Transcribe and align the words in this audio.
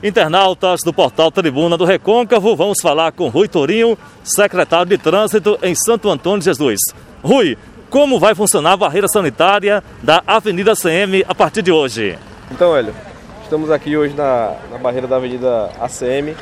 Internautas 0.00 0.82
do 0.84 0.92
portal 0.92 1.28
Tribuna 1.28 1.76
do 1.76 1.84
Recôncavo, 1.84 2.54
vamos 2.54 2.80
falar 2.80 3.10
com 3.10 3.26
Rui 3.26 3.48
Torinho, 3.48 3.98
secretário 4.22 4.86
de 4.86 4.96
Trânsito 4.96 5.58
em 5.60 5.74
Santo 5.74 6.08
Antônio 6.08 6.38
de 6.38 6.44
Jesus. 6.44 6.78
Rui, 7.20 7.58
como 7.90 8.20
vai 8.20 8.32
funcionar 8.32 8.74
a 8.74 8.76
barreira 8.76 9.08
sanitária 9.08 9.82
da 10.00 10.22
Avenida 10.24 10.76
CM 10.76 11.24
a 11.26 11.34
partir 11.34 11.62
de 11.62 11.72
hoje? 11.72 12.16
Então, 12.48 12.76
Hélio, 12.76 12.94
estamos 13.42 13.72
aqui 13.72 13.96
hoje 13.96 14.14
na, 14.14 14.54
na 14.70 14.78
barreira 14.78 15.08
da 15.08 15.16
Avenida 15.16 15.68
ACM. 15.80 16.36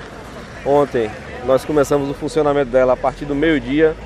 Ontem 0.66 1.10
nós 1.46 1.64
começamos 1.64 2.10
o 2.10 2.14
funcionamento 2.14 2.70
dela 2.70 2.92
a 2.92 2.96
partir 2.96 3.24
do 3.24 3.34
meio-dia 3.34 3.96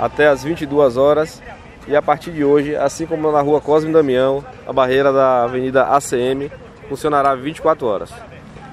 até 0.00 0.26
as 0.26 0.42
22 0.42 0.96
horas. 0.96 1.40
E 1.86 1.94
a 1.94 2.02
partir 2.02 2.32
de 2.32 2.42
hoje, 2.42 2.74
assim 2.74 3.06
como 3.06 3.30
na 3.30 3.40
rua 3.40 3.60
Cosme 3.60 3.92
Damião, 3.92 4.44
a 4.66 4.72
barreira 4.72 5.12
da 5.12 5.44
Avenida 5.44 5.84
ACM 5.84 6.50
funcionará 6.88 7.36
24 7.36 7.86
horas. 7.86 8.12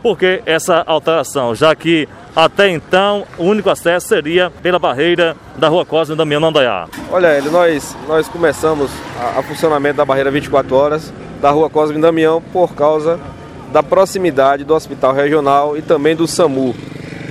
Por 0.04 0.18
que 0.18 0.44
essa 0.46 0.84
alteração? 0.86 1.56
Já 1.56 1.74
que 1.74 2.10
até 2.36 2.68
então 2.68 3.24
o 3.38 3.46
único 3.46 3.70
acesso 3.70 4.10
seria 4.10 4.52
pela 4.62 4.78
barreira 4.78 5.34
da 5.58 5.70
Rua 5.70 5.86
Cosme 5.86 6.14
Damião 6.14 6.42
Nandaiá. 6.42 6.90
Olha, 7.10 7.42
nós, 7.44 7.96
nós 8.06 8.28
começamos 8.28 8.92
a, 9.18 9.40
a, 9.40 9.44
funcionamento 9.44 9.96
da 9.96 10.04
barreira 10.04 10.30
24 10.30 10.76
horas 10.76 11.14
da 11.42 11.52
Rua 11.52 11.70
Cosme 11.70 12.02
Damião 12.02 12.42
por 12.52 12.74
causa 12.74 13.18
da 13.72 13.82
proximidade 13.82 14.66
do 14.66 14.74
Hospital 14.76 15.14
Regional 15.14 15.78
e 15.78 15.82
também 15.82 16.18
do 16.18 16.28
SAMU. 16.28 16.76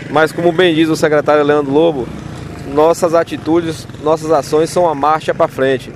Mas 0.09 0.33
como 0.33 0.51
bem 0.51 0.75
diz 0.75 0.89
o 0.89 0.97
secretário 0.97 1.45
Leandro 1.45 1.71
Lobo, 1.71 2.09
nossas 2.73 3.15
atitudes, 3.15 3.87
nossas 4.03 4.31
ações 4.31 4.71
são 4.71 4.89
a 4.89 4.95
marcha 4.95 5.35
para 5.35 5.47
frente. 5.47 5.93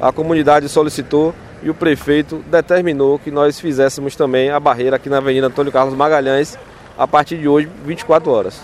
A 0.00 0.10
comunidade 0.10 0.68
solicitou 0.68 1.32
e 1.62 1.70
o 1.70 1.74
prefeito 1.74 2.44
determinou 2.46 3.18
que 3.18 3.30
nós 3.30 3.58
fizéssemos 3.58 4.14
também 4.14 4.50
a 4.50 4.60
barreira 4.60 4.96
aqui 4.96 5.08
na 5.08 5.18
Avenida 5.18 5.46
Antônio 5.46 5.72
Carlos 5.72 5.94
Magalhães 5.94 6.58
a 6.98 7.06
partir 7.06 7.36
de 7.38 7.48
hoje, 7.48 7.68
24 7.84 8.30
horas. 8.30 8.60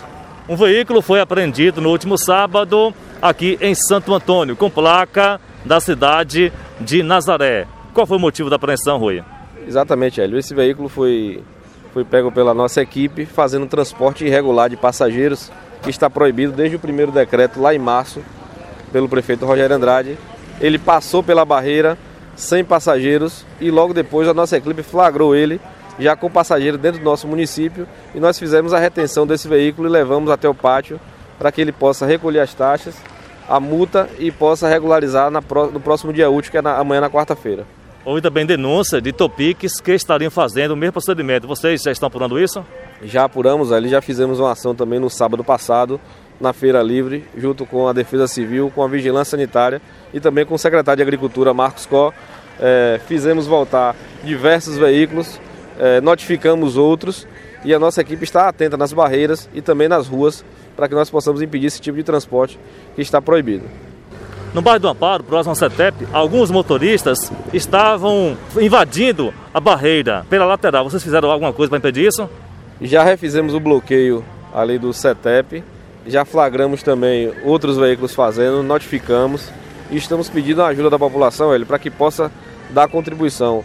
Um 0.47 0.55
veículo 0.55 1.01
foi 1.01 1.21
apreendido 1.21 1.79
no 1.79 1.89
último 1.89 2.17
sábado 2.17 2.93
aqui 3.21 3.57
em 3.61 3.73
Santo 3.73 4.13
Antônio, 4.13 4.55
com 4.55 4.69
placa 4.69 5.39
da 5.63 5.79
cidade 5.79 6.51
de 6.79 7.01
Nazaré. 7.01 7.65
Qual 7.93 8.05
foi 8.05 8.17
o 8.17 8.19
motivo 8.19 8.49
da 8.49 8.57
apreensão, 8.57 8.97
Rui? 8.97 9.23
Exatamente, 9.65 10.19
Hélio. 10.19 10.37
Esse 10.37 10.53
veículo 10.53 10.89
foi, 10.89 11.41
foi 11.93 12.03
pego 12.03 12.31
pela 12.31 12.53
nossa 12.53 12.81
equipe 12.81 13.25
fazendo 13.25 13.67
transporte 13.67 14.25
irregular 14.25 14.69
de 14.69 14.75
passageiros, 14.75 15.51
que 15.81 15.89
está 15.89 16.09
proibido 16.09 16.51
desde 16.51 16.75
o 16.75 16.79
primeiro 16.79 17.11
decreto 17.11 17.61
lá 17.61 17.73
em 17.73 17.79
março 17.79 18.21
pelo 18.91 19.07
prefeito 19.07 19.45
Rogério 19.45 19.75
Andrade. 19.75 20.17
Ele 20.59 20.77
passou 20.77 21.23
pela 21.23 21.45
barreira 21.45 21.97
sem 22.35 22.63
passageiros 22.63 23.45
e 23.59 23.69
logo 23.69 23.93
depois 23.93 24.27
a 24.27 24.33
nossa 24.33 24.57
equipe 24.57 24.81
flagrou 24.83 25.35
ele 25.35 25.59
já 25.99 26.15
com 26.15 26.29
passageiro 26.29 26.77
dentro 26.77 26.99
do 26.99 27.05
nosso 27.05 27.27
município 27.27 27.87
e 28.15 28.19
nós 28.19 28.37
fizemos 28.39 28.73
a 28.73 28.79
retenção 28.79 29.27
desse 29.27 29.47
veículo 29.47 29.87
e 29.87 29.91
levamos 29.91 30.31
até 30.31 30.49
o 30.49 30.53
pátio 30.53 30.99
para 31.37 31.51
que 31.51 31.61
ele 31.61 31.71
possa 31.71 32.05
recolher 32.05 32.39
as 32.39 32.53
taxas, 32.53 32.95
a 33.47 33.59
multa 33.59 34.09
e 34.17 34.31
possa 34.31 34.67
regularizar 34.67 35.29
no 35.29 35.79
próximo 35.79 36.13
dia 36.13 36.29
útil, 36.29 36.51
que 36.51 36.57
é 36.57 36.61
amanhã 36.61 37.01
na 37.01 37.09
quarta-feira. 37.09 37.65
Houve 38.05 38.21
também 38.21 38.45
denúncia 38.45 39.01
de 39.01 39.13
topiques 39.13 39.79
que 39.79 39.93
estariam 39.93 40.29
fazendo 40.29 40.71
o 40.71 40.77
mesmo 40.77 40.93
procedimento. 40.93 41.47
Vocês 41.47 41.81
já 41.81 41.91
estão 41.91 42.07
apurando 42.07 42.39
isso? 42.39 42.65
Já 43.01 43.23
apuramos 43.23 43.71
ali, 43.71 43.87
já 43.87 44.01
fizemos 44.01 44.39
uma 44.39 44.51
ação 44.51 44.75
também 44.75 44.99
no 44.99 45.09
sábado 45.09 45.43
passado, 45.43 45.99
na 46.43 46.53
Feira 46.53 46.83
Livre, 46.83 47.25
junto 47.35 47.65
com 47.65 47.87
a 47.87 47.93
Defesa 47.93 48.27
Civil, 48.27 48.71
com 48.75 48.83
a 48.83 48.87
Vigilância 48.87 49.31
Sanitária 49.31 49.81
e 50.13 50.19
também 50.19 50.45
com 50.45 50.53
o 50.53 50.59
secretário 50.59 50.97
de 50.97 51.01
Agricultura, 51.01 51.53
Marcos 51.53 51.85
Có. 51.85 52.13
É, 52.59 52.99
fizemos 53.07 53.47
voltar 53.47 53.95
diversos 54.23 54.77
veículos, 54.77 55.39
é, 55.79 55.99
notificamos 56.01 56.77
outros 56.77 57.25
e 57.65 57.73
a 57.73 57.79
nossa 57.79 58.01
equipe 58.01 58.23
está 58.23 58.47
atenta 58.47 58.77
nas 58.77 58.93
barreiras 58.93 59.49
e 59.53 59.61
também 59.61 59.87
nas 59.87 60.07
ruas 60.07 60.45
para 60.75 60.87
que 60.87 60.93
nós 60.93 61.09
possamos 61.09 61.41
impedir 61.41 61.67
esse 61.67 61.81
tipo 61.81 61.97
de 61.97 62.03
transporte 62.03 62.59
que 62.95 63.01
está 63.01 63.21
proibido. 63.21 63.63
No 64.53 64.61
bairro 64.61 64.81
do 64.81 64.87
Amparo, 64.87 65.23
próximo 65.23 65.51
ao 65.51 65.55
CETEP, 65.55 66.07
alguns 66.13 66.51
motoristas 66.51 67.31
estavam 67.51 68.37
invadindo 68.61 69.33
a 69.51 69.59
barreira 69.59 70.25
pela 70.29 70.45
lateral. 70.45 70.83
Vocês 70.83 71.01
fizeram 71.01 71.31
alguma 71.31 71.51
coisa 71.51 71.71
para 71.71 71.79
impedir 71.79 72.05
isso? 72.05 72.29
Já 72.79 73.03
refizemos 73.03 73.55
o 73.55 73.59
bloqueio 73.59 74.23
ali 74.53 74.77
do 74.77 74.93
CETEP, 74.93 75.63
já 76.05 76.25
flagramos 76.25 76.83
também 76.83 77.31
outros 77.43 77.77
veículos 77.77 78.13
fazendo, 78.13 78.61
notificamos 78.61 79.49
e 79.89 79.97
estamos 79.97 80.29
pedindo 80.29 80.61
a 80.61 80.67
ajuda 80.67 80.89
da 80.89 80.99
população 80.99 81.49
para 81.65 81.79
que 81.79 81.89
possa 81.89 82.31
dar 82.69 82.87
contribuição. 82.87 83.63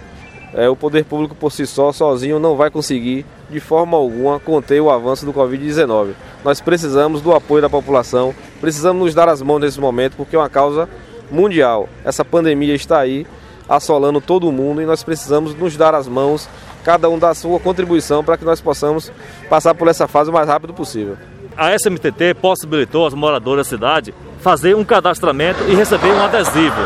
É, 0.54 0.68
o 0.68 0.76
poder 0.76 1.04
público 1.04 1.34
por 1.34 1.52
si 1.52 1.66
só, 1.66 1.92
sozinho, 1.92 2.38
não 2.38 2.56
vai 2.56 2.70
conseguir 2.70 3.26
de 3.50 3.60
forma 3.60 3.96
alguma 3.96 4.40
conter 4.40 4.80
o 4.80 4.90
avanço 4.90 5.26
do 5.26 5.32
Covid-19. 5.32 6.12
Nós 6.42 6.60
precisamos 6.60 7.20
do 7.20 7.34
apoio 7.34 7.60
da 7.60 7.68
população, 7.68 8.34
precisamos 8.60 9.02
nos 9.02 9.14
dar 9.14 9.28
as 9.28 9.42
mãos 9.42 9.60
nesse 9.60 9.78
momento, 9.78 10.16
porque 10.16 10.36
é 10.36 10.38
uma 10.38 10.48
causa 10.48 10.88
mundial. 11.30 11.88
Essa 12.02 12.24
pandemia 12.24 12.74
está 12.74 12.98
aí 12.98 13.26
assolando 13.68 14.20
todo 14.20 14.50
mundo 14.50 14.80
e 14.80 14.86
nós 14.86 15.02
precisamos 15.02 15.54
nos 15.54 15.76
dar 15.76 15.94
as 15.94 16.08
mãos, 16.08 16.48
cada 16.82 17.10
um 17.10 17.18
dar 17.18 17.30
a 17.30 17.34
sua 17.34 17.60
contribuição 17.60 18.24
para 18.24 18.38
que 18.38 18.44
nós 18.44 18.60
possamos 18.60 19.12
passar 19.50 19.74
por 19.74 19.88
essa 19.88 20.08
fase 20.08 20.30
o 20.30 20.32
mais 20.32 20.48
rápido 20.48 20.72
possível. 20.72 21.18
A 21.58 21.76
SMTT 21.76 22.34
possibilitou 22.40 23.02
aos 23.02 23.14
moradores 23.14 23.66
da 23.66 23.76
cidade 23.76 24.14
fazer 24.38 24.76
um 24.76 24.84
cadastramento 24.84 25.64
e 25.68 25.74
receber 25.74 26.12
um 26.12 26.22
adesivo. 26.22 26.76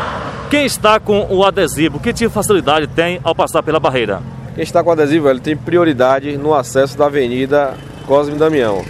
Quem 0.49 0.65
está 0.65 0.99
com 0.99 1.27
o 1.29 1.45
adesivo, 1.45 1.99
que 1.99 2.11
tipo 2.11 2.29
de 2.29 2.33
facilidade 2.33 2.87
tem 2.87 3.19
ao 3.23 3.35
passar 3.35 3.61
pela 3.61 3.79
barreira? 3.79 4.19
Quem 4.55 4.63
está 4.63 4.83
com 4.83 4.89
o 4.89 4.93
adesivo, 4.93 5.29
ele 5.29 5.41
tem 5.41 5.55
prioridade 5.55 6.35
no 6.37 6.55
acesso 6.55 6.97
da 6.97 7.05
Avenida 7.05 7.75
Cosme 8.07 8.35
Damião. 8.35 8.83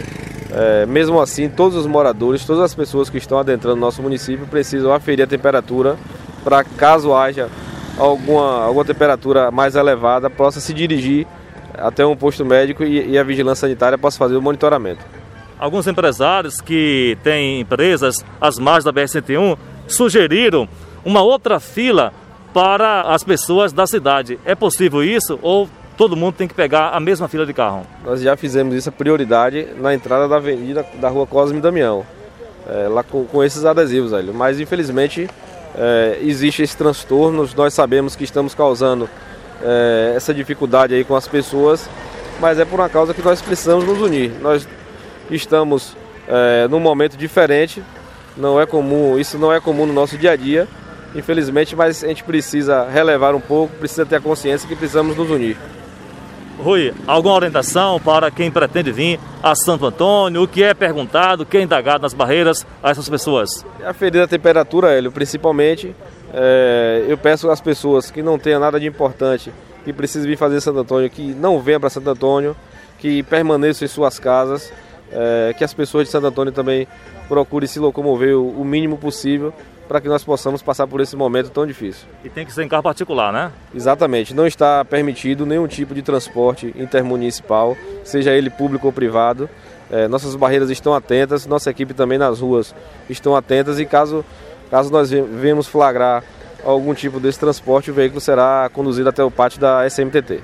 É, 0.54 0.86
mesmo 0.86 1.20
assim, 1.20 1.50
todos 1.50 1.78
os 1.78 1.86
moradores, 1.86 2.46
todas 2.46 2.64
as 2.64 2.74
pessoas 2.74 3.10
que 3.10 3.18
estão 3.18 3.38
adentrando 3.38 3.76
nosso 3.76 4.02
município 4.02 4.48
precisam 4.48 4.94
aferir 4.94 5.26
a 5.26 5.28
temperatura 5.28 5.98
para 6.46 6.64
caso 6.64 7.14
haja 7.14 7.50
alguma, 7.98 8.64
alguma 8.64 8.86
temperatura 8.86 9.52
mais 9.52 9.76
elevada, 9.76 10.30
possa 10.30 10.62
se 10.62 10.74
dirigir 10.74 11.28
até 11.78 12.06
um 12.06 12.16
posto 12.16 12.46
médico 12.46 12.86
e, 12.86 13.10
e 13.10 13.18
a 13.18 13.24
vigilância 13.24 13.68
sanitária 13.68 13.98
possa 13.98 14.18
fazer 14.18 14.38
o 14.38 14.42
monitoramento. 14.42 15.13
Alguns 15.64 15.88
empresários 15.88 16.60
que 16.60 17.18
têm 17.24 17.62
empresas 17.62 18.18
às 18.42 18.60
margens 18.60 18.84
da 18.84 18.92
BR-101 18.92 19.58
sugeriram 19.88 20.68
uma 21.06 21.22
outra 21.22 21.58
fila 21.58 22.12
para 22.54 23.04
as 23.04 23.24
pessoas 23.24 23.72
da 23.72 23.88
cidade. 23.88 24.38
É 24.44 24.56
possível 24.56 25.02
isso 25.02 25.40
ou 25.42 25.70
todo 25.96 26.18
mundo 26.18 26.34
tem 26.34 26.50
que 26.50 26.54
pegar 26.54 26.90
a 26.90 27.00
mesma 27.00 27.30
fila 27.30 27.46
de 27.46 27.54
carro? 27.54 27.88
Nós 28.04 28.20
já 28.20 28.36
fizemos 28.36 28.76
isso 28.76 28.90
a 28.90 28.92
prioridade 28.92 29.70
na 29.80 29.94
entrada 29.94 30.28
da 30.28 30.36
avenida 30.36 30.86
da 30.96 31.08
rua 31.08 31.26
Cosme 31.26 31.62
Damião, 31.62 32.06
é, 32.68 32.90
lá 32.90 33.02
com, 33.02 33.24
com, 33.24 33.42
esses 33.42 33.64
adesivos, 33.64 34.12
velho. 34.12 34.34
Mas 34.34 34.60
infelizmente 34.60 35.30
é, 35.78 36.20
existe 36.24 36.62
esse 36.62 36.76
transtorno, 36.76 37.50
nós 37.56 37.74
sabemos 37.74 38.18
que 38.18 38.26
estamos 38.26 38.54
causando 38.54 39.10
é, 39.62 40.12
essa 40.14 40.34
dificuldade 40.34 40.94
aí 40.94 41.06
com 41.06 41.16
as 41.16 41.26
pessoas, 41.26 41.90
mas 42.42 42.60
é 42.60 42.66
por 42.66 42.82
uma 42.82 42.90
causa 42.90 43.14
que 43.14 43.22
nós 43.22 43.42
precisamos 43.42 43.86
nos 43.86 44.02
unir. 44.02 44.30
Nós 44.42 44.68
estamos 45.30 45.96
é, 46.28 46.68
num 46.68 46.80
momento 46.80 47.18
diferente, 47.18 47.84
não 48.36 48.60
é 48.60 48.66
comum, 48.66 49.18
isso 49.18 49.38
não 49.38 49.52
é 49.54 49.60
comum 49.60 49.86
no 49.86 49.94
nosso 49.94 50.18
dia 50.18 50.32
a 50.32 50.36
dia, 50.36 50.68
infelizmente, 51.16 51.76
mas 51.76 52.04
a 52.04 52.08
gente 52.08 52.24
precisa 52.24 52.88
relevar 52.90 53.36
um 53.36 53.42
pouco, 53.42 53.76
precisa 53.78 54.06
ter 54.06 54.16
a 54.16 54.22
consciência 54.22 54.68
que 54.68 54.76
precisamos 54.76 55.16
nos 55.16 55.30
unir. 55.30 55.58
Rui, 56.60 56.94
alguma 57.08 57.34
orientação 57.34 58.00
para 58.00 58.30
quem 58.30 58.52
pretende 58.52 58.92
vir 58.92 59.20
a 59.42 59.56
Santo 59.56 59.86
Antônio? 59.86 60.44
O 60.44 60.48
que 60.48 60.64
é 60.64 60.74
perguntado, 60.74 61.44
o 61.44 61.46
que 61.46 61.58
é 61.58 61.62
indagado 61.62 62.04
nas 62.04 62.14
barreiras 62.14 62.66
a 62.82 62.92
essas 62.92 63.10
pessoas? 63.10 63.66
Aferir 63.84 64.22
a 64.22 64.28
temperatura, 64.28 64.92
Hélio, 64.92 65.12
principalmente. 65.12 65.96
É, 66.32 67.06
eu 67.08 67.18
peço 67.18 67.50
às 67.50 67.60
pessoas 67.60 68.10
que 68.12 68.22
não 68.22 68.38
tenham 68.38 68.60
nada 68.60 68.80
de 68.80 68.88
importante, 68.88 69.52
que 69.84 69.92
precisem 69.92 70.30
vir 70.30 70.38
fazer 70.38 70.62
Santo 70.62 70.80
Antônio, 70.80 71.10
que 71.10 71.34
não 71.34 71.60
venham 71.60 71.80
para 71.80 71.90
Santo 71.90 72.10
Antônio, 72.10 72.56
que 73.00 73.24
permaneçam 73.24 73.86
em 73.86 73.90
suas 73.90 74.18
casas 74.20 74.72
é, 75.14 75.54
que 75.54 75.64
as 75.64 75.74
pessoas 75.74 76.08
de 76.08 76.12
Santo 76.12 76.28
Antônio 76.28 76.52
também 76.52 76.88
procurem 77.28 77.68
se 77.68 77.80
locomover 77.80 78.36
o, 78.36 78.62
o 78.62 78.66
mínimo 78.66 78.98
possível 78.98 79.54
para 79.88 80.00
que 80.02 80.08
nós 80.08 80.24
possamos 80.24 80.62
passar 80.62 80.88
por 80.88 81.02
esse 81.02 81.16
momento 81.16 81.50
tão 81.50 81.68
difícil. 81.68 82.08
E 82.24 82.30
tem 82.30 82.46
que 82.46 82.54
ser 82.54 82.64
em 82.64 82.68
carro 82.68 82.84
particular, 82.84 83.32
né? 83.32 83.52
Exatamente. 83.76 84.34
Não 84.34 84.48
está 84.48 84.84
permitido 84.86 85.46
nenhum 85.46 85.68
tipo 85.68 85.94
de 85.94 86.02
transporte 86.02 86.74
intermunicipal, 86.76 87.78
seja 88.04 88.32
ele 88.32 88.50
público 88.50 88.88
ou 88.88 88.94
privado. 88.94 89.50
É, 89.92 90.08
nossas 90.08 90.36
barreiras 90.36 90.70
estão 90.70 90.94
atentas, 90.94 91.46
nossa 91.46 91.70
equipe 91.70 91.94
também 91.94 92.18
nas 92.18 92.40
ruas 92.40 92.74
estão 93.10 93.36
atentas 93.36 93.80
e 93.80 93.86
caso, 93.86 94.26
caso 94.72 94.92
nós 94.92 95.12
venhamos 95.12 95.68
flagrar 95.68 96.24
algum 96.64 96.94
tipo 96.94 97.20
desse 97.20 97.40
transporte, 97.40 97.92
o 97.92 97.94
veículo 97.94 98.22
será 98.22 98.70
conduzido 98.74 99.10
até 99.10 99.24
o 99.24 99.30
pátio 99.30 99.60
da 99.60 99.86
SMTT. 99.86 100.42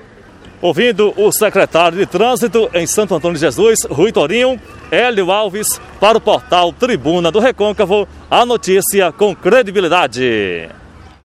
Ouvindo 0.62 1.14
o 1.16 1.32
secretário 1.32 1.98
de 1.98 2.06
Trânsito 2.06 2.70
em 2.74 2.86
Santo 2.86 3.16
Antônio 3.16 3.36
de 3.36 3.42
Jesus, 3.42 3.80
Rui 3.90 4.12
Torinho, 4.12 4.60
Hélio 4.92 5.32
Alves, 5.32 5.80
para 6.00 6.18
o 6.18 6.22
portal 6.22 6.74
Tribuna 6.74 7.32
do 7.32 7.40
Recôncavo, 7.40 8.08
a 8.30 8.46
notícia 8.46 9.12
com 9.12 9.34
credibilidade. 9.34 10.70